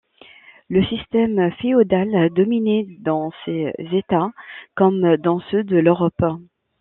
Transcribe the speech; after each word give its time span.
Le 0.67 0.83
système 0.85 1.51
féodal 1.61 2.31
dominait 2.31 2.87
dans 3.01 3.29
ces 3.45 3.71
États, 3.91 4.31
comme 4.75 5.15
dans 5.17 5.39
ceux 5.51 5.63
de 5.63 5.77
l’Europe. 5.77 6.23